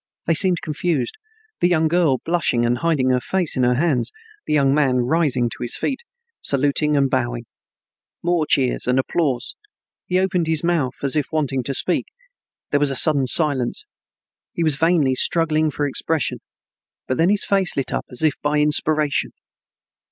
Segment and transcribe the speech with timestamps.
[0.25, 1.15] They seemed confused,
[1.59, 4.11] the young girl blushing and hiding her face in her hands,
[4.47, 6.01] the young man rising to his feet,
[6.41, 7.45] saluting and bowing.
[8.23, 9.53] More cheers and applause.
[10.07, 12.07] He opened his mouth as if wanting to speak.
[12.71, 13.85] There was a sudden silence.
[14.53, 16.39] He was vainly struggling for expression,
[17.07, 19.33] but then his face lit up as if by inspiration.